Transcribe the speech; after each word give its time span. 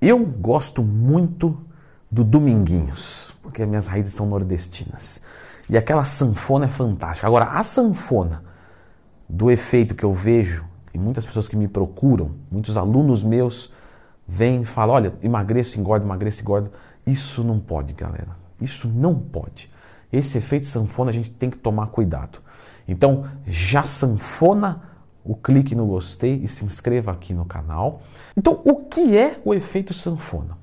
Eu 0.00 0.24
gosto 0.24 0.82
muito 0.82 1.60
do 2.10 2.24
Dominguinhos, 2.24 3.36
porque 3.42 3.66
minhas 3.66 3.86
raízes 3.86 4.14
são 4.14 4.26
nordestinas. 4.26 5.20
E 5.68 5.76
aquela 5.76 6.04
sanfona 6.04 6.64
é 6.64 6.68
fantástica. 6.68 7.26
Agora, 7.26 7.44
a 7.44 7.62
sanfona, 7.62 8.42
do 9.28 9.50
efeito 9.50 9.94
que 9.94 10.02
eu 10.02 10.12
vejo, 10.12 10.64
e 10.92 10.98
muitas 10.98 11.24
pessoas 11.24 11.46
que 11.46 11.56
me 11.56 11.68
procuram, 11.68 12.32
muitos 12.50 12.76
alunos 12.76 13.22
meus 13.22 13.72
vêm 14.26 14.62
e 14.62 14.64
falam: 14.64 14.94
olha, 14.94 15.14
emagreço, 15.22 15.78
engordo, 15.78 16.06
emagreço, 16.06 16.40
engordo. 16.42 16.72
Isso 17.06 17.44
não 17.44 17.60
pode, 17.60 17.92
galera. 17.92 18.36
Isso 18.60 18.88
não 18.88 19.14
pode. 19.14 19.70
Esse 20.12 20.38
efeito 20.38 20.66
sanfona 20.66 21.10
a 21.10 21.14
gente 21.14 21.30
tem 21.30 21.50
que 21.50 21.58
tomar 21.58 21.88
cuidado. 21.88 22.40
Então, 22.88 23.28
já 23.46 23.82
sanfona 23.82 24.82
o 25.24 25.34
clique 25.34 25.74
no 25.74 25.86
gostei 25.86 26.40
e 26.42 26.48
se 26.48 26.64
inscreva 26.64 27.12
aqui 27.12 27.34
no 27.34 27.44
canal. 27.44 28.02
Então, 28.36 28.60
o 28.64 28.76
que 28.76 29.16
é 29.16 29.40
o 29.44 29.54
efeito 29.54 29.92
sanfona? 29.92 30.58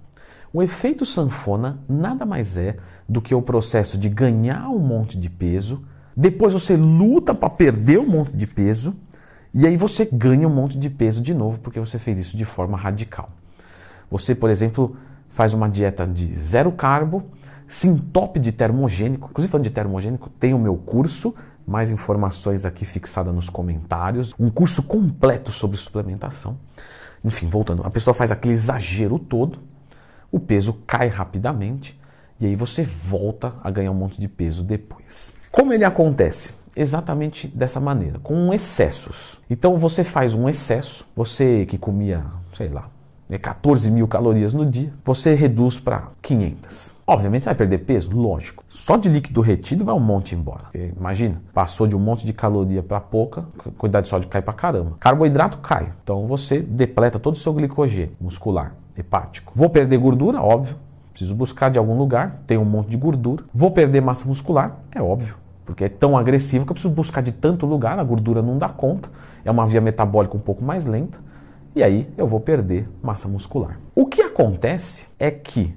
O 0.54 0.64
efeito 0.64 1.06
sanfona 1.06 1.80
nada 1.88 2.26
mais 2.26 2.58
é 2.58 2.78
do 3.08 3.22
que 3.22 3.36
o 3.36 3.42
processo 3.42 3.98
de 3.98 4.10
ganhar 4.10 4.70
um 4.70 4.80
monte 4.80 5.18
de 5.18 5.30
peso, 5.30 5.84
depois 6.16 6.54
você 6.54 6.76
luta 6.76 7.34
para 7.34 7.50
perder 7.50 8.00
um 8.00 8.08
monte 8.08 8.32
de 8.36 8.48
peso, 8.48 8.96
e 9.54 9.66
aí 9.66 9.78
você 9.78 10.08
ganha 10.12 10.48
um 10.48 10.54
monte 10.54 10.78
de 10.78 10.90
peso 10.90 11.22
de 11.22 11.34
novo 11.34 11.60
porque 11.60 11.80
você 11.80 12.00
fez 12.00 12.18
isso 12.18 12.36
de 12.36 12.46
forma 12.46 12.78
radical. 12.78 13.30
Você, 14.10 14.34
por 14.34 14.50
exemplo, 14.50 14.96
faz 15.30 15.54
uma 15.54 15.70
dieta 15.70 16.08
de 16.08 16.26
zero 16.34 16.72
carbo, 16.72 17.24
se 17.68 17.88
entope 17.88 18.40
de 18.40 18.52
termogênico. 18.52 19.30
Inclusive, 19.30 19.52
falando 19.52 19.66
de 19.66 19.72
termogênico, 19.72 20.30
tem 20.40 20.54
o 20.54 20.60
meu 20.60 20.76
curso 20.76 21.36
mais 21.68 21.92
informações 21.92 22.66
aqui 22.66 22.86
fixada 22.86 23.34
nos 23.34 23.50
comentários. 23.50 24.34
Um 24.40 24.50
curso 24.50 24.82
completo 24.82 25.52
sobre 25.52 25.76
suplementação. 25.76 26.58
Enfim, 27.26 27.50
voltando, 27.50 27.84
a 27.86 27.90
pessoa 27.90 28.14
faz 28.14 28.32
aquele 28.32 28.54
exagero 28.54 29.20
todo, 29.20 29.60
o 30.32 30.40
peso 30.40 30.74
cai 30.88 31.10
rapidamente 31.10 32.00
e 32.40 32.46
aí 32.46 32.56
você 32.56 32.84
volta 32.84 33.54
a 33.62 33.70
ganhar 33.70 33.92
um 33.92 33.96
monte 33.96 34.20
de 34.20 34.28
peso 34.28 34.64
depois. 34.64 35.34
Como 35.52 35.74
ele 35.74 35.84
acontece? 35.84 36.54
Exatamente 36.76 37.48
dessa 37.48 37.80
maneira, 37.80 38.20
com 38.20 38.54
excessos. 38.54 39.40
Então 39.50 39.78
você 39.78 40.04
faz 40.04 40.34
um 40.34 40.48
excesso, 40.48 41.06
você 41.16 41.66
que 41.66 41.78
comia, 41.78 42.24
sei 42.54 42.70
lá, 42.70 42.90
14 43.38 43.92
mil 43.92 44.08
calorias 44.08 44.54
no 44.54 44.66
dia, 44.66 44.94
você 45.04 45.34
reduz 45.34 45.78
para 45.80 46.12
500. 46.22 46.96
Obviamente 47.06 47.44
você 47.44 47.50
vai 47.50 47.56
perder 47.56 47.80
peso, 47.80 48.10
lógico. 48.16 48.64
Só 48.70 48.96
de 48.96 49.10
líquido 49.10 49.42
retido 49.42 49.84
vai 49.84 49.94
um 49.94 50.00
monte 50.00 50.34
embora. 50.34 50.64
Porque, 50.72 50.94
imagina, 50.98 51.42
passou 51.54 51.88
de 51.88 51.96
um 51.96 52.00
monte 52.00 52.26
de 52.26 52.32
caloria 52.32 52.82
para 52.82 53.02
pouca, 53.02 53.46
a 53.60 53.72
quantidade 53.78 54.06
de 54.06 54.10
sódio 54.10 54.30
cai 54.30 54.42
para 54.42 54.54
caramba. 54.54 54.96
Carboidrato 54.98 55.58
cai, 55.58 55.92
então 56.02 56.26
você 56.26 56.60
depleta 56.60 57.20
todo 57.20 57.34
o 57.34 57.38
seu 57.38 57.54
glicogênio 57.54 58.16
muscular, 58.22 58.74
hepático. 58.98 59.52
Vou 59.54 59.70
perder 59.70 59.98
gordura, 59.98 60.42
óbvio. 60.42 60.78
Preciso 61.10 61.36
buscar 61.36 61.70
de 61.70 61.80
algum 61.80 61.98
lugar, 61.98 62.44
tem 62.48 62.58
um 62.58 62.64
monte 62.64 62.90
de 62.90 62.98
gordura. 62.98 63.44
Vou 63.54 63.72
perder 63.72 64.02
massa 64.02 64.26
muscular, 64.26 64.78
é 64.96 65.02
óbvio 65.02 65.36
porque 65.66 65.84
é 65.84 65.90
tão 65.90 66.16
agressivo 66.16 66.64
que 66.64 66.72
eu 66.72 66.76
preciso 66.76 66.94
buscar 66.94 67.20
de 67.20 67.34
tanto 67.34 67.66
lugar, 67.66 68.00
a 68.00 68.04
gordura 68.04 68.42
não 68.42 68.58
dá 68.58 68.70
conta, 68.70 69.10
é 69.44 69.52
uma 69.52 69.66
via 69.66 69.82
metabólica 69.82 70.38
um 70.38 70.40
pouco 70.40 70.64
mais 70.64 70.86
lenta 70.86 71.20
e 71.78 71.84
aí 71.84 72.10
eu 72.18 72.28
vou 72.28 72.40
perder 72.40 72.90
massa 73.04 73.28
muscular. 73.28 73.80
O 73.94 74.08
que 74.08 74.22
acontece 74.22 75.08
é 75.20 75.30
que 75.30 75.76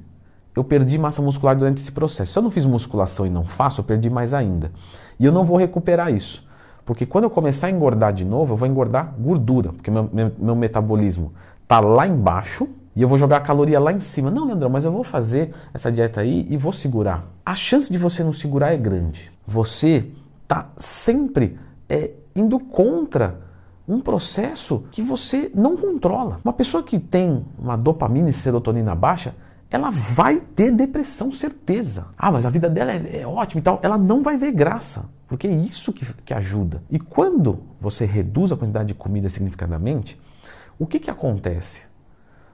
eu 0.57 0.65
perdi 0.65 0.97
massa 0.97 1.21
muscular 1.21 1.55
durante 1.55 1.83
esse 1.83 1.93
processo. 1.93 2.33
Se 2.33 2.39
eu 2.39 2.43
não 2.43 2.51
fiz 2.51 2.65
musculação 2.65 3.27
e 3.27 3.31
não 3.31 3.45
faço, 3.45 3.81
eu 3.81 3.85
perdi 3.85 4.09
mais 4.09 4.33
ainda. 4.33 4.73
E 5.19 5.27
eu 5.27 5.31
não 5.31 5.45
vou 5.45 5.59
recuperar 5.59 6.11
isso. 6.11 6.49
Porque 6.87 7.05
quando 7.05 7.25
eu 7.25 7.31
começar 7.31 7.67
a 7.67 7.71
engordar 7.71 8.15
de 8.15 8.25
novo, 8.25 8.55
eu 8.55 8.57
vou 8.57 8.67
engordar 8.67 9.15
gordura, 9.19 9.75
porque 9.75 9.91
meu, 9.91 10.09
meu, 10.11 10.33
meu 10.39 10.57
metabolismo 10.57 11.35
está 11.63 11.81
lá 11.81 12.07
embaixo 12.07 12.67
e 12.97 13.03
eu 13.03 13.07
vou 13.07 13.19
jogar 13.19 13.37
a 13.37 13.41
caloria 13.41 13.79
lá 13.79 13.93
em 13.93 14.01
cima. 14.01 14.31
Não, 14.31 14.47
Leandrão, 14.47 14.71
mas 14.71 14.87
eu 14.87 14.91
vou 14.91 15.05
fazer 15.05 15.55
essa 15.75 15.93
dieta 15.93 16.23
aí 16.23 16.47
e 16.49 16.57
vou 16.57 16.73
segurar. 16.73 17.27
A 17.45 17.55
chance 17.55 17.93
de 17.93 17.99
você 17.99 18.25
não 18.25 18.33
segurar 18.33 18.73
é 18.73 18.77
grande. 18.79 19.31
Você 19.47 20.11
está 20.43 20.71
sempre 20.79 21.59
é, 21.89 22.13
indo 22.35 22.59
contra 22.59 23.50
um 23.91 24.01
processo 24.01 24.85
que 24.93 25.03
você 25.03 25.51
não 25.55 25.77
controla. 25.77 26.41
Uma 26.45 26.53
pessoa 26.53 26.83
que 26.83 26.99
tem 26.99 27.45
uma 27.59 27.77
dopamina 27.77 28.31
e 28.31 28.33
serotonina 28.33 28.95
baixa, 28.95 29.35
ela 29.69 29.91
vai 29.91 30.41
ter 30.41 30.71
depressão, 30.71 31.33
certeza. 31.33 32.07
Ah, 32.17 32.31
mas 32.31 32.47
a 32.47 32.51
vida 32.51 32.71
dela 32.71 32.93
é, 32.93 33.21
é 33.21 33.27
ótima 33.27 33.61
e 33.61 33.63
tal. 33.63 33.81
Ela 33.83 33.99
não 33.99 34.23
vai 34.23 34.37
ver 34.37 34.53
graça, 34.53 35.11
porque 35.27 35.49
é 35.49 35.51
isso 35.51 35.93
que, 35.93 36.07
que 36.25 36.33
ajuda. 36.33 36.83
E 36.89 36.99
quando 36.99 37.61
você 37.81 38.05
reduz 38.05 38.53
a 38.53 38.57
quantidade 38.57 38.89
de 38.89 38.95
comida 38.95 39.29
significativamente, 39.29 40.21
o 40.79 40.87
que, 40.87 41.01
que 41.01 41.11
acontece? 41.11 41.83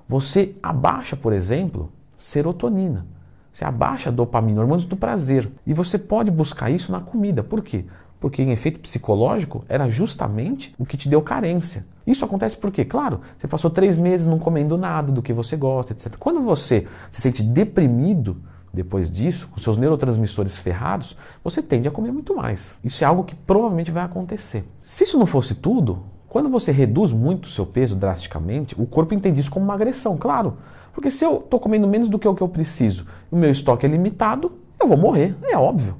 Você 0.08 0.54
abaixa, 0.62 1.16
por 1.16 1.32
exemplo, 1.32 1.92
serotonina. 2.16 3.06
Você 3.52 3.64
abaixa 3.64 4.10
a 4.10 4.12
dopamina, 4.12 4.60
hormônios 4.60 4.84
do 4.84 4.96
prazer. 4.96 5.50
E 5.66 5.72
você 5.72 5.98
pode 5.98 6.30
buscar 6.30 6.70
isso 6.70 6.92
na 6.92 7.00
comida. 7.00 7.42
Por 7.42 7.62
quê? 7.62 7.84
Porque 8.20 8.42
em 8.42 8.50
efeito 8.50 8.80
psicológico 8.80 9.64
era 9.68 9.88
justamente 9.88 10.74
o 10.78 10.84
que 10.84 10.96
te 10.96 11.08
deu 11.08 11.20
carência. 11.22 11.86
Isso 12.06 12.24
acontece 12.24 12.56
porque, 12.56 12.84
claro, 12.84 13.20
você 13.36 13.48
passou 13.48 13.70
três 13.70 13.98
meses 13.98 14.26
não 14.26 14.38
comendo 14.38 14.78
nada 14.78 15.10
do 15.12 15.20
que 15.20 15.32
você 15.32 15.56
gosta, 15.56 15.92
etc. 15.92 16.16
Quando 16.18 16.40
você 16.40 16.86
se 17.10 17.20
sente 17.20 17.42
deprimido 17.42 18.36
depois 18.72 19.10
disso, 19.10 19.48
com 19.48 19.58
seus 19.58 19.76
neurotransmissores 19.76 20.56
ferrados, 20.56 21.16
você 21.42 21.62
tende 21.62 21.88
a 21.88 21.90
comer 21.90 22.12
muito 22.12 22.36
mais. 22.36 22.78
Isso 22.84 23.02
é 23.02 23.06
algo 23.06 23.24
que 23.24 23.34
provavelmente 23.34 23.90
vai 23.90 24.04
acontecer. 24.04 24.64
Se 24.82 25.04
isso 25.04 25.18
não 25.18 25.26
fosse 25.26 25.54
tudo, 25.54 26.04
quando 26.28 26.50
você 26.50 26.70
reduz 26.70 27.10
muito 27.10 27.46
o 27.46 27.48
seu 27.48 27.64
peso 27.64 27.96
drasticamente, 27.96 28.78
o 28.78 28.86
corpo 28.86 29.14
entende 29.14 29.40
isso 29.40 29.50
como 29.50 29.64
uma 29.64 29.74
agressão, 29.74 30.18
claro. 30.18 30.58
Porque 30.92 31.10
se 31.10 31.24
eu 31.24 31.38
estou 31.38 31.58
comendo 31.58 31.88
menos 31.88 32.08
do 32.08 32.18
que 32.18 32.28
o 32.28 32.34
que 32.34 32.42
eu 32.42 32.48
preciso 32.48 33.06
e 33.32 33.34
o 33.34 33.38
meu 33.38 33.50
estoque 33.50 33.86
é 33.86 33.88
limitado, 33.88 34.52
eu 34.78 34.86
vou 34.86 34.98
morrer, 34.98 35.34
é 35.42 35.56
óbvio. 35.56 35.96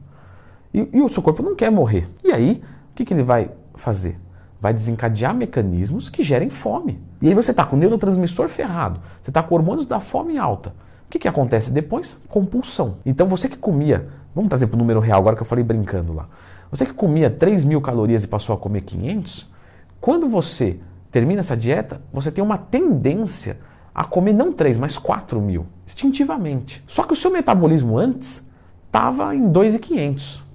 E, 0.76 0.87
e 0.92 1.00
o 1.00 1.09
seu 1.09 1.22
corpo 1.22 1.42
não 1.42 1.56
quer 1.56 1.70
morrer. 1.70 2.06
E 2.22 2.31
aí, 2.31 2.62
o 2.91 2.94
que, 2.94 3.06
que 3.06 3.14
ele 3.14 3.22
vai 3.22 3.50
fazer? 3.75 4.20
Vai 4.60 4.75
desencadear 4.75 5.34
mecanismos 5.34 6.10
que 6.10 6.22
gerem 6.22 6.50
fome. 6.50 7.00
E 7.22 7.28
aí 7.28 7.34
você 7.34 7.50
está 7.50 7.64
com 7.64 7.76
o 7.76 7.78
neurotransmissor 7.78 8.50
ferrado, 8.50 9.00
você 9.22 9.31
está 9.31 9.42
com 9.42 9.54
hormônios 9.54 9.86
da 9.86 10.00
fome 10.00 10.36
alta. 10.36 10.75
O 11.06 11.09
que, 11.09 11.19
que 11.19 11.28
acontece 11.28 11.72
depois? 11.72 12.20
Compulsão. 12.28 12.98
Então 13.06 13.26
você 13.26 13.48
que 13.48 13.56
comia, 13.56 14.09
vamos 14.34 14.50
trazer 14.50 14.66
para 14.66 14.76
o 14.76 14.78
número 14.78 15.00
real 15.00 15.20
agora 15.20 15.34
que 15.34 15.41
eu 15.41 15.47
falei 15.47 15.65
brincando 15.65 16.12
lá. 16.12 16.28
Você 16.70 16.84
que 16.84 16.92
comia 16.92 17.31
3 17.31 17.65
mil 17.65 17.81
calorias 17.81 18.25
e 18.25 18.28
passou 18.28 18.54
a 18.54 18.59
comer 18.59 18.82
500, 18.82 19.50
quando 19.98 20.28
você 20.28 20.78
termina 21.10 21.41
essa 21.41 21.56
dieta, 21.56 22.03
você 22.12 22.31
tem 22.31 22.44
uma 22.44 22.59
tendência 22.59 23.59
a 23.94 24.04
comer 24.04 24.34
não 24.34 24.53
3, 24.53 24.76
mas 24.76 24.98
4 24.98 25.41
mil, 25.41 25.65
instintivamente. 25.86 26.84
Só 26.86 27.03
que 27.03 27.15
o 27.15 27.16
seu 27.16 27.31
metabolismo 27.31 27.97
antes 27.97 28.47
estava 28.86 29.34
em 29.34 29.48
2,500. 29.48 30.45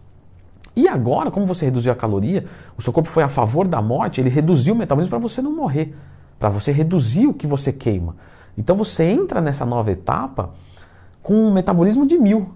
E 0.76 0.88
agora, 0.88 1.30
como 1.30 1.46
você 1.46 1.66
reduziu 1.66 1.92
a 1.92 1.96
caloria, 1.96 2.46
o 2.78 2.82
seu 2.82 2.94
corpo 2.94 3.10
foi 3.10 3.24
a 3.24 3.30
favor 3.30 3.68
da 3.68 3.82
morte, 3.82 4.22
ele 4.22 4.30
reduziu 4.30 4.74
o 4.74 4.78
metabolismo 4.78 5.10
para 5.10 5.20
você 5.20 5.42
não 5.42 5.54
morrer, 5.54 5.96
para 6.40 6.50
você 6.50 6.72
reduzir 6.72 7.28
o 7.28 7.34
que 7.34 7.46
você 7.46 7.74
queima. 7.74 8.16
Então 8.58 8.76
você 8.76 9.04
entra 9.04 9.42
nessa 9.42 9.66
nova 9.66 9.92
etapa 9.92 10.52
com 11.22 11.34
um 11.34 11.54
metabolismo 11.54 12.06
de 12.06 12.18
mil. 12.18 12.50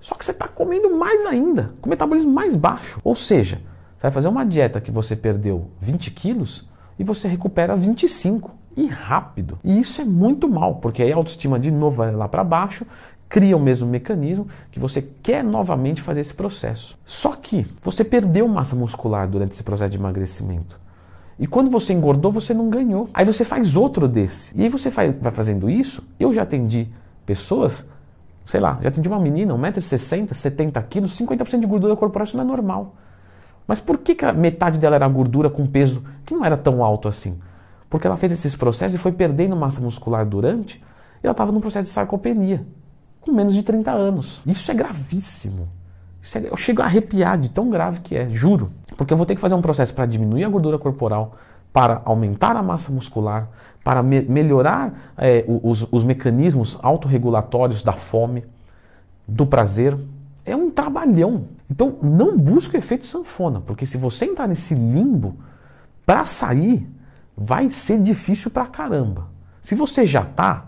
Só 0.00 0.14
que 0.14 0.24
você 0.24 0.32
está 0.32 0.48
comendo 0.48 0.94
mais 0.96 1.24
ainda, 1.24 1.72
com 1.80 1.88
metabolismo 1.88 2.32
mais 2.32 2.56
baixo. 2.56 3.00
Ou 3.02 3.14
seja, 3.14 3.56
você 3.96 4.02
vai 4.02 4.10
fazer 4.10 4.28
uma 4.28 4.44
dieta 4.44 4.80
que 4.80 4.90
você 4.90 5.16
perdeu 5.16 5.70
20 5.80 6.10
quilos 6.10 6.68
e 6.98 7.04
você 7.04 7.28
recupera 7.28 7.74
25 7.74 8.50
e 8.76 8.86
rápido. 8.86 9.58
E 9.64 9.78
isso 9.78 10.00
é 10.00 10.04
muito 10.04 10.48
mal, 10.48 10.76
porque 10.76 11.02
aí 11.02 11.12
a 11.12 11.16
autoestima 11.16 11.58
de 11.58 11.70
novo 11.70 11.96
vai 11.96 12.12
lá 12.12 12.28
para 12.28 12.44
baixo 12.44 12.86
cria 13.28 13.56
o 13.56 13.60
mesmo 13.60 13.88
mecanismo 13.88 14.46
que 14.70 14.78
você 14.78 15.02
quer 15.02 15.42
novamente 15.42 16.00
fazer 16.00 16.20
esse 16.20 16.32
processo. 16.32 16.98
Só 17.04 17.32
que 17.32 17.66
você 17.82 18.04
perdeu 18.04 18.46
massa 18.46 18.76
muscular 18.76 19.28
durante 19.28 19.52
esse 19.52 19.62
processo 19.62 19.90
de 19.90 19.98
emagrecimento. 19.98 20.78
E 21.38 21.46
quando 21.46 21.70
você 21.70 21.92
engordou, 21.92 22.30
você 22.30 22.54
não 22.54 22.70
ganhou. 22.70 23.08
Aí 23.12 23.24
você 23.24 23.44
faz 23.44 23.76
outro 23.76 24.06
desse. 24.06 24.56
E 24.56 24.62
aí 24.62 24.68
você 24.68 24.88
vai 24.88 25.32
fazendo 25.32 25.68
isso. 25.68 26.02
Eu 26.18 26.32
já 26.32 26.42
atendi 26.42 26.88
pessoas, 27.26 27.84
sei 28.46 28.60
lá, 28.60 28.78
já 28.80 28.88
atendi 28.88 29.08
uma 29.08 29.18
menina, 29.18 29.52
1,60m, 29.54 30.32
70 30.32 30.80
quilos, 30.82 31.18
50% 31.18 31.60
de 31.60 31.66
gordura 31.66 31.96
corporal, 31.96 32.24
isso 32.24 32.36
não 32.36 32.44
é 32.44 32.46
normal. 32.46 32.94
Mas 33.66 33.80
por 33.80 33.98
que, 33.98 34.14
que 34.14 34.30
metade 34.32 34.78
dela 34.78 34.94
era 34.94 35.08
gordura 35.08 35.48
com 35.48 35.66
peso 35.66 36.04
que 36.24 36.34
não 36.34 36.44
era 36.44 36.56
tão 36.56 36.84
alto 36.84 37.08
assim? 37.08 37.40
Porque 37.88 38.06
ela 38.06 38.16
fez 38.16 38.30
esses 38.30 38.54
processos 38.54 38.94
e 38.94 38.98
foi 38.98 39.10
perdendo 39.10 39.56
massa 39.56 39.80
muscular 39.80 40.24
durante, 40.26 40.78
e 41.22 41.26
ela 41.26 41.32
estava 41.32 41.50
num 41.50 41.60
processo 41.60 41.84
de 41.84 41.90
sarcopenia 41.90 42.64
com 43.24 43.32
menos 43.32 43.54
de 43.54 43.62
30 43.62 43.90
anos. 43.90 44.42
Isso 44.46 44.70
é 44.70 44.74
gravíssimo. 44.74 45.68
Isso 46.22 46.38
é, 46.38 46.48
eu 46.48 46.56
chego 46.56 46.82
a 46.82 46.84
arrepiar 46.84 47.38
de 47.38 47.50
tão 47.50 47.70
grave 47.70 48.00
que 48.00 48.16
é, 48.16 48.28
juro. 48.28 48.70
Porque 48.96 49.12
eu 49.12 49.16
vou 49.16 49.26
ter 49.26 49.34
que 49.34 49.40
fazer 49.40 49.54
um 49.54 49.62
processo 49.62 49.94
para 49.94 50.06
diminuir 50.06 50.44
a 50.44 50.48
gordura 50.48 50.78
corporal, 50.78 51.36
para 51.72 52.02
aumentar 52.04 52.56
a 52.56 52.62
massa 52.62 52.92
muscular, 52.92 53.48
para 53.82 54.02
me 54.02 54.22
melhorar 54.22 55.12
é, 55.18 55.44
os, 55.46 55.86
os 55.90 56.04
mecanismos 56.04 56.78
autorregulatórios 56.82 57.82
da 57.82 57.92
fome, 57.92 58.44
do 59.26 59.44
prazer. 59.44 59.96
É 60.44 60.54
um 60.54 60.70
trabalhão. 60.70 61.46
Então 61.70 61.96
não 62.02 62.36
busque 62.36 62.76
o 62.76 62.78
efeito 62.78 63.06
sanfona, 63.06 63.60
porque 63.60 63.86
se 63.86 63.96
você 63.96 64.26
entrar 64.26 64.46
nesse 64.46 64.74
limbo, 64.74 65.36
para 66.06 66.24
sair 66.24 66.88
vai 67.36 67.68
ser 67.68 68.00
difícil 68.00 68.50
pra 68.50 68.66
caramba. 68.66 69.28
Se 69.60 69.74
você 69.74 70.06
já 70.06 70.24
tá, 70.24 70.66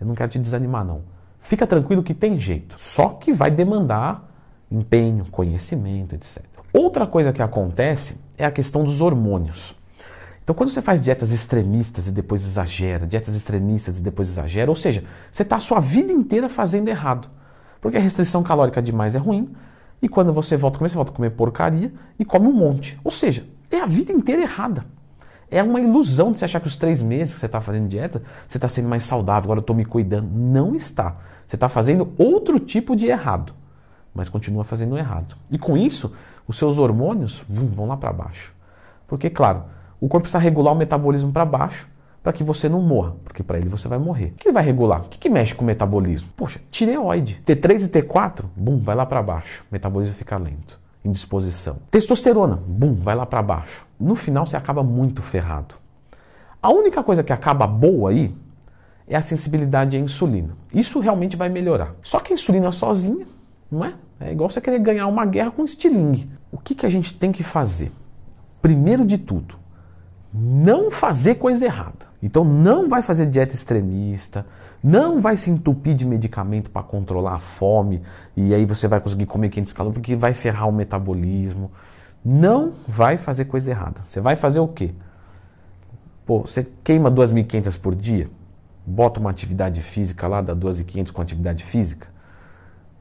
Eu 0.00 0.06
não 0.08 0.14
quero 0.14 0.30
te 0.30 0.38
desanimar, 0.38 0.84
não. 0.84 1.02
Fica 1.44 1.66
tranquilo 1.66 2.02
que 2.02 2.14
tem 2.14 2.40
jeito. 2.40 2.74
Só 2.78 3.10
que 3.10 3.30
vai 3.30 3.50
demandar 3.50 4.32
empenho, 4.70 5.26
conhecimento, 5.30 6.14
etc. 6.14 6.42
Outra 6.72 7.06
coisa 7.06 7.34
que 7.34 7.42
acontece 7.42 8.16
é 8.36 8.46
a 8.46 8.50
questão 8.50 8.82
dos 8.82 9.02
hormônios. 9.02 9.74
Então, 10.42 10.54
quando 10.54 10.70
você 10.70 10.80
faz 10.80 11.02
dietas 11.02 11.30
extremistas 11.30 12.06
e 12.06 12.12
depois 12.12 12.42
exagera, 12.44 13.06
dietas 13.06 13.34
extremistas 13.36 13.98
e 13.98 14.02
depois 14.02 14.30
exagera, 14.30 14.70
ou 14.70 14.74
seja, 14.74 15.04
você 15.30 15.42
está 15.42 15.56
a 15.56 15.60
sua 15.60 15.80
vida 15.80 16.10
inteira 16.10 16.48
fazendo 16.48 16.88
errado. 16.88 17.28
Porque 17.78 17.98
a 17.98 18.00
restrição 18.00 18.42
calórica 18.42 18.80
demais 18.82 19.14
é 19.14 19.18
ruim, 19.18 19.54
e 20.00 20.08
quando 20.08 20.32
você 20.32 20.56
volta 20.56 20.76
a 20.76 20.78
comer, 20.78 20.88
você 20.88 20.96
volta 20.96 21.12
a 21.12 21.14
comer 21.14 21.30
porcaria 21.30 21.92
e 22.18 22.24
come 22.24 22.46
um 22.46 22.52
monte. 22.52 22.98
Ou 23.04 23.10
seja, 23.10 23.46
é 23.70 23.80
a 23.80 23.86
vida 23.86 24.12
inteira 24.12 24.42
errada. 24.42 24.86
É 25.50 25.62
uma 25.62 25.80
ilusão 25.80 26.32
de 26.32 26.38
você 26.38 26.44
achar 26.44 26.60
que 26.60 26.66
os 26.66 26.76
três 26.76 27.02
meses 27.02 27.34
que 27.34 27.40
você 27.40 27.46
está 27.46 27.60
fazendo 27.60 27.88
dieta, 27.88 28.22
você 28.48 28.58
está 28.58 28.68
sendo 28.68 28.88
mais 28.88 29.04
saudável, 29.04 29.44
agora 29.44 29.58
eu 29.58 29.62
estou 29.62 29.76
me 29.76 29.84
cuidando. 29.84 30.28
Não 30.30 30.74
está. 30.74 31.16
Você 31.46 31.56
está 31.56 31.68
fazendo 31.68 32.12
outro 32.18 32.58
tipo 32.58 32.96
de 32.96 33.06
errado, 33.06 33.54
mas 34.14 34.28
continua 34.28 34.64
fazendo 34.64 34.96
errado. 34.96 35.36
E 35.50 35.58
com 35.58 35.76
isso, 35.76 36.12
os 36.48 36.56
seus 36.56 36.78
hormônios 36.78 37.44
vão 37.48 37.86
lá 37.86 37.96
para 37.96 38.12
baixo. 38.12 38.54
Porque, 39.06 39.28
claro, 39.28 39.64
o 40.00 40.08
corpo 40.08 40.22
precisa 40.22 40.38
regular 40.38 40.72
o 40.72 40.76
metabolismo 40.76 41.30
para 41.30 41.44
baixo 41.44 41.88
para 42.22 42.32
que 42.32 42.42
você 42.42 42.70
não 42.70 42.80
morra, 42.80 43.14
porque 43.22 43.42
para 43.42 43.58
ele 43.58 43.68
você 43.68 43.86
vai 43.86 43.98
morrer. 43.98 44.28
O 44.28 44.32
que 44.32 44.48
ele 44.48 44.54
vai 44.54 44.64
regular? 44.64 45.02
O 45.02 45.08
que, 45.08 45.18
que 45.18 45.28
mexe 45.28 45.54
com 45.54 45.62
o 45.62 45.66
metabolismo? 45.66 46.30
Poxa, 46.34 46.58
tireoide. 46.70 47.42
T3 47.44 47.84
e 47.84 47.88
T4, 47.90 48.46
bum, 48.56 48.78
vai 48.78 48.96
lá 48.96 49.04
para 49.04 49.22
baixo. 49.22 49.62
O 49.70 49.74
metabolismo 49.74 50.14
fica 50.14 50.38
lento 50.38 50.82
indisposição. 51.04 51.78
Testosterona, 51.90 52.56
bum, 52.56 52.94
vai 52.94 53.14
lá 53.14 53.26
para 53.26 53.42
baixo. 53.42 53.86
No 54.00 54.14
final 54.14 54.46
você 54.46 54.56
acaba 54.56 54.82
muito 54.82 55.22
ferrado. 55.22 55.74
A 56.62 56.72
única 56.72 57.02
coisa 57.02 57.22
que 57.22 57.32
acaba 57.32 57.66
boa 57.66 58.10
aí 58.10 58.34
é 59.06 59.16
a 59.16 59.22
sensibilidade 59.22 59.96
à 59.96 60.00
insulina. 60.00 60.56
Isso 60.72 60.98
realmente 60.98 61.36
vai 61.36 61.48
melhorar. 61.48 61.94
Só 62.02 62.18
que 62.18 62.32
a 62.32 62.34
insulina 62.34 62.72
sozinha, 62.72 63.26
não 63.70 63.84
é? 63.84 63.94
É 64.18 64.32
igual 64.32 64.48
você 64.48 64.60
querer 64.60 64.78
ganhar 64.78 65.06
uma 65.06 65.26
guerra 65.26 65.50
com 65.50 65.64
estilingue. 65.64 66.30
O 66.50 66.56
que, 66.56 66.74
que 66.74 66.86
a 66.86 66.88
gente 66.88 67.14
tem 67.14 67.30
que 67.30 67.42
fazer? 67.42 67.92
Primeiro 68.62 69.04
de 69.04 69.18
tudo, 69.18 69.56
não 70.32 70.90
fazer 70.90 71.34
coisa 71.34 71.66
errada. 71.66 72.06
Então 72.24 72.42
não 72.42 72.88
vai 72.88 73.02
fazer 73.02 73.26
dieta 73.26 73.54
extremista, 73.54 74.46
não 74.82 75.20
vai 75.20 75.36
se 75.36 75.50
entupir 75.50 75.94
de 75.94 76.06
medicamento 76.06 76.70
para 76.70 76.82
controlar 76.82 77.34
a 77.34 77.38
fome 77.38 78.00
e 78.34 78.54
aí 78.54 78.64
você 78.64 78.88
vai 78.88 78.98
conseguir 78.98 79.26
comer 79.26 79.50
500 79.50 79.72
calorias 79.74 79.94
porque 79.94 80.16
vai 80.16 80.32
ferrar 80.32 80.66
o 80.66 80.72
metabolismo. 80.72 81.70
Não 82.24 82.72
vai 82.88 83.18
fazer 83.18 83.44
coisa 83.44 83.70
errada. 83.70 84.00
Você 84.06 84.22
vai 84.22 84.36
fazer 84.36 84.58
o 84.58 84.66
quê? 84.66 84.92
Pô, 86.24 86.40
você 86.40 86.66
queima 86.82 87.10
2.500 87.10 87.78
por 87.78 87.94
dia, 87.94 88.30
bota 88.86 89.20
uma 89.20 89.28
atividade 89.28 89.82
física 89.82 90.26
lá, 90.26 90.40
dá 90.40 90.56
2.500 90.56 91.12
com 91.12 91.20
atividade 91.20 91.62
física, 91.62 92.08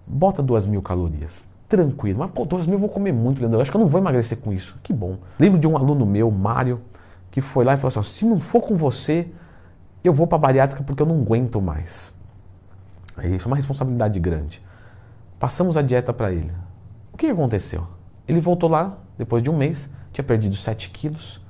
bota 0.06 0.44
2.000 0.44 0.82
calorias. 0.82 1.48
Tranquilo, 1.70 2.20
mas 2.20 2.32
pô, 2.32 2.46
2.000 2.46 2.74
eu 2.74 2.78
vou 2.78 2.90
comer 2.90 3.14
muito, 3.14 3.40
Leandro. 3.40 3.58
Eu 3.58 3.62
acho 3.62 3.72
que 3.72 3.78
eu 3.78 3.82
não 3.82 3.88
vou 3.88 4.02
emagrecer 4.02 4.38
com 4.40 4.52
isso. 4.52 4.78
Que 4.84 4.92
bom. 4.92 5.16
Lembro 5.40 5.58
de 5.58 5.66
um 5.66 5.78
aluno 5.78 6.06
meu, 6.06 6.30
Mário, 6.30 6.82
que 7.34 7.42
foi 7.42 7.66
lá 7.66 7.74
e 7.74 7.78
falou 7.78 7.90
assim: 7.90 8.04
se 8.04 8.26
não 8.26 8.40
for 8.40 8.62
com 8.62 8.76
você, 8.76 9.28
eu 10.04 10.14
vou 10.14 10.28
para 10.28 10.36
a 10.36 10.40
bariátrica 10.40 10.84
porque 10.84 11.02
eu 11.02 11.08
não 11.08 11.20
aguento 11.20 11.60
mais. 11.60 12.14
Isso 13.24 13.46
é 13.46 13.48
uma 13.48 13.56
responsabilidade 13.56 14.20
grande. 14.20 14.62
Passamos 15.40 15.76
a 15.76 15.82
dieta 15.82 16.14
para 16.14 16.32
ele. 16.32 16.52
O 17.12 17.18
que 17.18 17.26
aconteceu? 17.26 17.88
Ele 18.28 18.40
voltou 18.40 18.70
lá, 18.70 19.00
depois 19.18 19.42
de 19.42 19.50
um 19.50 19.58
mês, 19.58 19.90
tinha 20.12 20.24
perdido 20.24 20.56
7 20.56 20.92
quilos. 20.92 21.42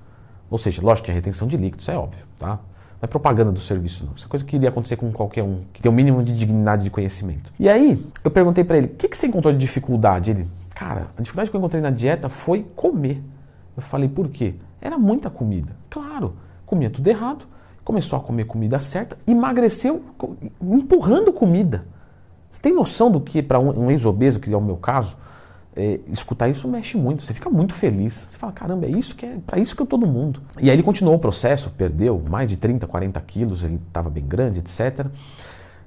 Ou 0.49 0.57
seja, 0.57 0.81
lógico 0.81 1.05
que 1.05 1.11
a 1.11 1.13
retenção 1.13 1.49
de 1.49 1.57
líquidos 1.57 1.89
é 1.89 1.97
óbvio, 1.97 2.25
tá? 2.39 2.47
Não 2.47 2.59
é 3.01 3.07
propaganda 3.07 3.51
do 3.51 3.59
serviço, 3.59 4.05
não. 4.05 4.13
Isso 4.15 4.25
é 4.25 4.29
coisa 4.29 4.45
que 4.45 4.55
iria 4.55 4.69
acontecer 4.69 4.95
com 4.95 5.11
qualquer 5.11 5.43
um, 5.43 5.63
que 5.73 5.81
tem 5.81 5.89
o 5.89 5.93
um 5.93 5.95
mínimo 5.95 6.23
de 6.23 6.33
dignidade 6.33 6.85
de 6.85 6.89
conhecimento. 6.89 7.51
E 7.59 7.67
aí, 7.67 8.09
eu 8.23 8.31
perguntei 8.31 8.63
para 8.63 8.77
ele, 8.77 8.87
o 8.87 8.89
que, 8.91 9.09
que 9.09 9.17
você 9.17 9.27
encontrou 9.27 9.53
de 9.53 9.59
dificuldade? 9.59 10.31
Ele, 10.31 10.47
cara, 10.73 11.07
a 11.17 11.21
dificuldade 11.21 11.49
que 11.51 11.57
eu 11.57 11.59
encontrei 11.59 11.81
na 11.81 11.89
dieta 11.89 12.29
foi 12.29 12.63
comer. 12.75 13.21
Eu 13.75 13.83
falei, 13.83 14.07
por 14.07 14.29
quê? 14.29 14.55
Era 14.83 14.97
muita 14.97 15.29
comida. 15.29 15.73
Claro, 15.89 16.35
comia 16.65 16.89
tudo 16.89 17.07
errado, 17.07 17.45
começou 17.85 18.19
a 18.19 18.21
comer 18.21 18.43
comida 18.43 18.81
certa, 18.81 19.17
emagreceu 19.25 20.03
empurrando 20.61 21.31
comida. 21.31 21.85
Você 22.49 22.59
tem 22.59 22.73
noção 22.73 23.09
do 23.09 23.21
que 23.21 23.41
para 23.41 23.61
um, 23.61 23.89
ex-obeso, 23.89 24.41
que 24.41 24.53
é 24.53 24.57
o 24.57 24.61
meu 24.61 24.75
caso, 24.75 25.15
é, 25.73 26.01
escutar 26.09 26.49
isso 26.49 26.67
mexe 26.67 26.97
muito, 26.97 27.23
você 27.23 27.33
fica 27.33 27.49
muito 27.49 27.73
feliz. 27.73 28.27
Você 28.29 28.37
fala, 28.37 28.51
caramba, 28.51 28.85
é 28.85 28.89
isso 28.89 29.15
que 29.15 29.25
é 29.25 29.37
para 29.47 29.57
isso 29.57 29.73
que 29.73 29.81
eu 29.81 29.85
tô 29.85 29.97
no 29.97 30.05
mundo. 30.05 30.41
E 30.61 30.69
aí 30.69 30.75
ele 30.75 30.83
continuou 30.83 31.15
o 31.15 31.19
processo, 31.19 31.69
perdeu 31.69 32.21
mais 32.29 32.49
de 32.49 32.57
30, 32.57 32.85
40 32.85 33.21
quilos, 33.21 33.63
ele 33.63 33.79
estava 33.87 34.09
bem 34.09 34.27
grande, 34.27 34.59
etc. 34.59 35.07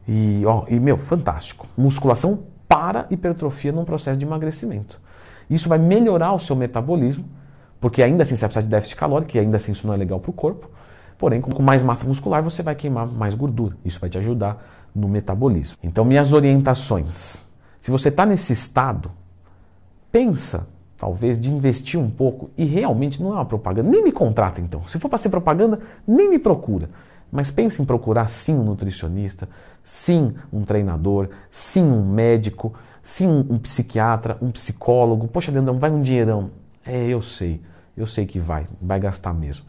E, 0.09 0.43
ó, 0.47 0.65
e 0.69 0.81
meu, 0.81 0.97
fantástico. 0.97 1.67
Musculação 1.77 2.45
para 2.67 3.07
hipertrofia 3.11 3.73
num 3.73 3.85
processo 3.85 4.19
de 4.19 4.25
emagrecimento. 4.25 4.99
Isso 5.51 5.69
vai 5.69 5.79
melhorar 5.79 6.33
o 6.33 6.39
seu 6.39 6.57
metabolismo 6.57 7.27
porque 7.81 8.03
ainda 8.03 8.23
assim 8.23 8.37
você 8.37 8.43
vai 8.43 8.49
precisar 8.49 8.63
de 8.63 8.71
déficit 8.71 8.97
calórico, 8.97 9.31
que 9.31 9.39
ainda 9.39 9.57
assim 9.57 9.73
isso 9.73 9.87
não 9.87 9.95
é 9.95 9.97
legal 9.97 10.21
para 10.21 10.31
o 10.31 10.35
corpo. 10.35 10.71
Porém, 11.19 11.41
com 11.41 11.63
mais 11.63 11.83
massa 11.83 12.07
muscular 12.07 12.43
você 12.43 12.63
vai 12.63 12.75
queimar 12.75 13.07
mais 13.07 13.35
gordura. 13.35 13.77
Isso 13.85 13.99
vai 13.99 14.11
te 14.11 14.19
ajudar 14.19 14.91
no 14.95 15.09
metabolismo. 15.09 15.79
Então, 15.83 16.05
minhas 16.05 16.33
orientações. 16.33 17.45
Se 17.81 17.91
você 17.91 18.09
está 18.09 18.27
nesse 18.27 18.53
estado, 18.53 19.11
pensa 20.11 20.67
talvez 20.99 21.39
de 21.39 21.51
investir 21.51 22.01
um 22.01 22.11
pouco 22.11 22.51
e 22.57 22.65
realmente 22.65 23.23
não 23.23 23.33
é 23.33 23.35
uma 23.35 23.45
propaganda. 23.45 23.89
Nem 23.89 24.03
me 24.03 24.13
contrata 24.13 24.61
então. 24.61 24.87
Se 24.87 24.99
for 24.99 25.09
para 25.09 25.19
ser 25.19 25.29
propaganda, 25.29 25.81
nem 26.07 26.29
me 26.29 26.39
procura. 26.39 26.89
Mas 27.31 27.51
pense 27.51 27.83
em 27.83 27.85
procurar 27.85 28.29
sim 28.29 28.55
um 28.55 28.65
nutricionista, 28.65 29.49
sim 29.83 30.35
um 30.53 30.65
treinador, 30.65 31.29
sim 31.51 31.83
um 31.83 32.05
médico, 32.05 32.73
sim 33.03 33.27
um, 33.27 33.59
psiquiatra, 33.59 34.39
um 34.41 34.51
psicólogo. 34.51 35.29
Poxa, 35.29 35.53
Leandrão, 35.53 35.79
vai 35.79 35.91
um 35.91 36.01
dinheirão. 36.01 36.51
É, 36.87 37.07
eu 37.09 37.21
sei, 37.21 37.61
eu 37.97 38.07
sei 38.07 38.27
que 38.27 38.39
vai, 38.39 38.67
vai 38.81 39.01
gastar 39.01 39.33
mesmo. 39.33 39.65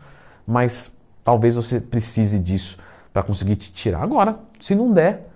Mas 0.45 0.95
talvez 1.23 1.55
você 1.55 1.79
precise 1.79 2.39
disso 2.39 2.77
para 3.11 3.23
conseguir 3.23 3.55
te 3.55 3.71
tirar. 3.71 4.03
Agora, 4.03 4.39
se 4.59 4.75
não 4.75 4.93
der, 4.93 5.27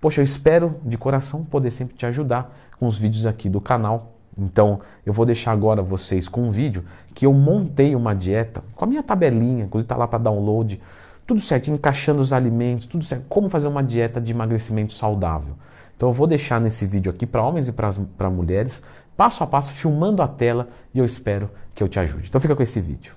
poxa, 0.00 0.20
eu 0.20 0.24
espero 0.24 0.76
de 0.84 0.96
coração 0.96 1.44
poder 1.44 1.70
sempre 1.70 1.96
te 1.96 2.06
ajudar 2.06 2.56
com 2.78 2.86
os 2.86 2.96
vídeos 2.96 3.26
aqui 3.26 3.48
do 3.48 3.60
canal. 3.60 4.12
Então, 4.38 4.80
eu 5.04 5.12
vou 5.12 5.26
deixar 5.26 5.50
agora 5.50 5.82
vocês 5.82 6.28
com 6.28 6.42
um 6.42 6.50
vídeo 6.50 6.84
que 7.14 7.26
eu 7.26 7.32
montei 7.32 7.96
uma 7.96 8.14
dieta 8.14 8.62
com 8.76 8.84
a 8.84 8.88
minha 8.88 9.02
tabelinha, 9.02 9.64
inclusive 9.64 9.84
está 9.84 9.96
lá 9.96 10.06
para 10.06 10.18
download, 10.18 10.80
tudo 11.26 11.40
certinho, 11.40 11.74
encaixando 11.74 12.22
os 12.22 12.32
alimentos, 12.32 12.86
tudo 12.86 13.04
certo, 13.04 13.24
como 13.28 13.48
fazer 13.50 13.66
uma 13.66 13.82
dieta 13.82 14.20
de 14.20 14.32
emagrecimento 14.32 14.92
saudável. 14.92 15.54
Então 15.96 16.08
eu 16.08 16.12
vou 16.12 16.28
deixar 16.28 16.60
nesse 16.60 16.86
vídeo 16.86 17.10
aqui 17.10 17.26
para 17.26 17.42
homens 17.42 17.66
e 17.66 17.72
para 17.72 18.30
mulheres, 18.30 18.82
passo 19.18 19.42
a 19.42 19.46
passo, 19.48 19.72
filmando 19.72 20.22
a 20.22 20.28
tela 20.28 20.68
e 20.94 20.98
eu 21.00 21.04
espero 21.04 21.50
que 21.74 21.82
eu 21.82 21.88
te 21.88 21.98
ajude. 21.98 22.28
Então 22.28 22.40
fica 22.40 22.54
com 22.54 22.62
esse 22.62 22.80
vídeo. 22.80 23.00